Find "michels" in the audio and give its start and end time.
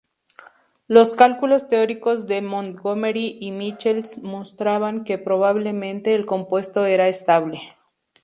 3.51-4.17